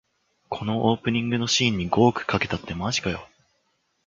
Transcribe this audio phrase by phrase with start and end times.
[0.49, 3.29] このオープニングのシーンに五億かけたってマジかよ